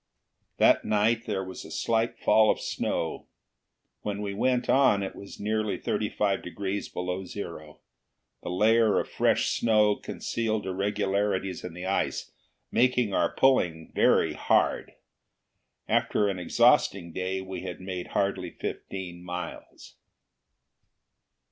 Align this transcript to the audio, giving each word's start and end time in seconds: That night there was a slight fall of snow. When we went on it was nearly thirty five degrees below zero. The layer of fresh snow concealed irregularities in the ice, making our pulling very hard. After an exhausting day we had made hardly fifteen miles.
That 0.57 0.83
night 0.83 1.27
there 1.27 1.43
was 1.43 1.63
a 1.63 1.69
slight 1.69 2.17
fall 2.17 2.49
of 2.49 2.59
snow. 2.59 3.27
When 4.01 4.23
we 4.23 4.33
went 4.33 4.67
on 4.67 5.03
it 5.03 5.15
was 5.15 5.39
nearly 5.39 5.77
thirty 5.77 6.09
five 6.09 6.41
degrees 6.41 6.89
below 6.89 7.23
zero. 7.23 7.81
The 8.41 8.49
layer 8.49 8.99
of 8.99 9.07
fresh 9.07 9.49
snow 9.49 9.95
concealed 9.95 10.65
irregularities 10.65 11.63
in 11.63 11.75
the 11.75 11.85
ice, 11.85 12.31
making 12.71 13.13
our 13.13 13.31
pulling 13.31 13.91
very 13.93 14.33
hard. 14.33 14.93
After 15.87 16.29
an 16.29 16.39
exhausting 16.39 17.11
day 17.13 17.39
we 17.39 17.61
had 17.61 17.79
made 17.79 18.07
hardly 18.07 18.49
fifteen 18.49 19.23
miles. 19.23 19.97